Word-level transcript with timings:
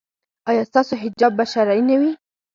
ایا 0.49 0.63
ستاسو 0.69 0.93
حجاب 1.03 1.31
به 1.37 1.45
شرعي 1.53 1.81
نه 1.89 1.95
وي؟ 1.99 2.11